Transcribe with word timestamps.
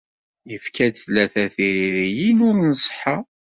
Yefka-d 0.51 0.95
tlata 0.97 1.45
tririyin 1.53 2.39
ur 2.47 2.55
nṣeḥḥa. 2.71 3.17